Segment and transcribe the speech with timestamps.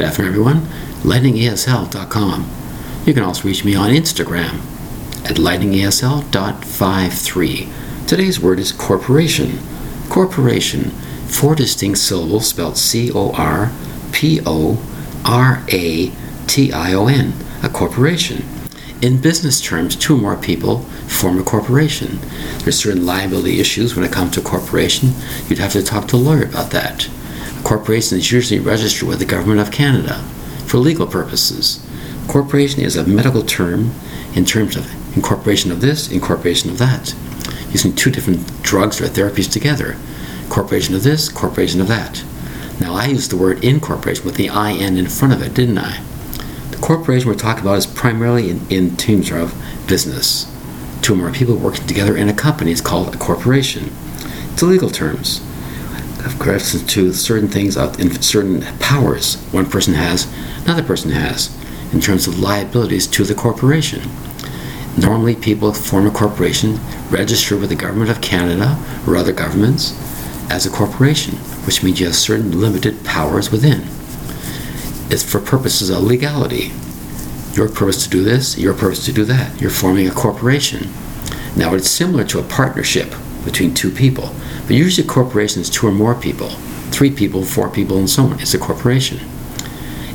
[0.00, 0.60] Good afternoon, everyone.
[1.02, 2.48] LightningASL.com.
[3.04, 4.60] You can also reach me on Instagram
[5.28, 8.06] at lightningasl.53.
[8.06, 9.58] Today's word is corporation.
[10.08, 10.90] Corporation,
[11.26, 13.72] four distinct syllables spelled C O R
[14.12, 14.80] P O
[15.24, 16.12] R A
[16.46, 17.32] T I O N,
[17.64, 18.44] a corporation.
[19.02, 22.20] In business terms, two or more people form a corporation.
[22.58, 25.14] There's certain liability issues when it comes to corporation.
[25.48, 27.08] You'd have to talk to a lawyer about that.
[27.68, 30.22] A corporation is usually registered with the Government of Canada
[30.64, 31.86] for legal purposes.
[32.26, 33.92] Corporation is a medical term
[34.34, 37.14] in terms of incorporation of this, incorporation of that,
[37.70, 39.98] using two different drugs or therapies together.
[40.48, 42.24] Corporation of this, corporation of that.
[42.80, 46.02] Now, I used the word incorporation with the IN in front of it, didn't I?
[46.70, 49.54] The corporation we're talking about is primarily in, in terms of
[49.86, 50.50] business.
[51.02, 53.92] Two or more people working together in a company is called a corporation.
[54.54, 55.42] It's a legal terms
[56.28, 60.32] of reference to certain things in certain powers one person has,
[60.64, 61.56] another person has,
[61.92, 64.02] in terms of liabilities to the corporation.
[64.98, 69.96] Normally, people form a corporation, register with the government of Canada or other governments
[70.50, 73.82] as a corporation, which means you have certain limited powers within.
[75.10, 76.72] It's for purposes of legality.
[77.52, 79.60] Your purpose to do this, your purpose to do that.
[79.60, 80.92] You're forming a corporation.
[81.56, 83.14] Now, it's similar to a partnership
[83.48, 84.34] between two people.
[84.66, 86.50] But usually a corporation is two or more people,
[86.90, 88.40] three people, four people, and so on.
[88.40, 89.20] It's a corporation.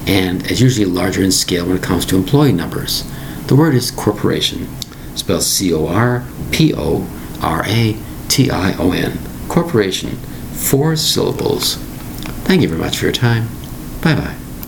[0.05, 3.03] And it's usually larger in scale when it comes to employee numbers.
[3.47, 4.67] The word is corporation,
[5.15, 7.07] spelled C O R P O
[7.41, 9.17] R A T I O N.
[9.49, 10.11] Corporation,
[10.53, 11.75] four syllables.
[12.45, 13.47] Thank you very much for your time.
[14.01, 14.42] Bye bye.